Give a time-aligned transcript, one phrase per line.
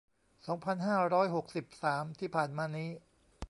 [0.47, 2.89] สองพันห้าร้อยหกสิบสาม ที่ผ่านมานี้